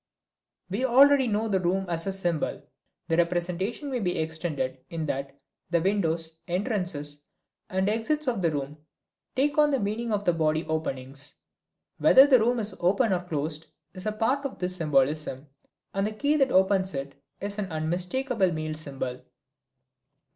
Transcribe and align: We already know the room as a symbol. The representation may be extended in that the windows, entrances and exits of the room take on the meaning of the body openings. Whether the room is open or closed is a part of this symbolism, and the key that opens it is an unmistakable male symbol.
We 0.67 0.83
already 0.83 1.27
know 1.27 1.47
the 1.47 1.59
room 1.59 1.85
as 1.87 2.07
a 2.07 2.11
symbol. 2.11 2.63
The 3.07 3.17
representation 3.17 3.91
may 3.91 3.99
be 3.99 4.17
extended 4.17 4.79
in 4.89 5.05
that 5.05 5.39
the 5.69 5.79
windows, 5.79 6.37
entrances 6.47 7.21
and 7.69 7.87
exits 7.87 8.27
of 8.27 8.41
the 8.41 8.49
room 8.49 8.79
take 9.35 9.59
on 9.59 9.69
the 9.69 9.79
meaning 9.79 10.11
of 10.11 10.25
the 10.25 10.33
body 10.33 10.65
openings. 10.65 11.35
Whether 11.99 12.25
the 12.25 12.39
room 12.39 12.57
is 12.57 12.73
open 12.79 13.13
or 13.13 13.21
closed 13.21 13.67
is 13.93 14.07
a 14.07 14.11
part 14.11 14.43
of 14.43 14.57
this 14.57 14.75
symbolism, 14.75 15.45
and 15.93 16.07
the 16.07 16.13
key 16.13 16.35
that 16.37 16.49
opens 16.51 16.95
it 16.95 17.13
is 17.39 17.59
an 17.59 17.71
unmistakable 17.71 18.51
male 18.51 18.73
symbol. 18.73 19.21